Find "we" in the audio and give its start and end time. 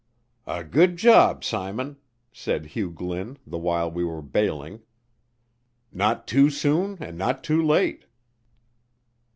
3.91-4.03